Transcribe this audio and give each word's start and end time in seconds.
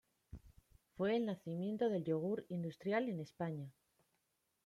Fue 0.97 1.15
el 1.15 1.27
nacimiento 1.27 1.87
del 1.89 2.03
yogur 2.03 2.43
industrial 2.49 3.07
en 3.09 3.19
España. 3.19 3.71